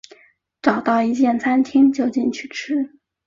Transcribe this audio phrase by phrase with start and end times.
[0.63, 2.97] 找到一间餐厅就进去吃